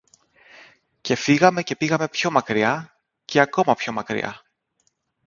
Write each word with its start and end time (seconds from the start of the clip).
και 1.01 1.15
φύγαμε 1.15 1.63
και 1.63 1.75
πήγαμε 1.75 2.07
πιο 2.07 2.31
μακριά, 2.31 2.97
και 3.25 3.39
ακόμα 3.39 3.73
πιο 3.75 3.91
μακριά 3.93 4.41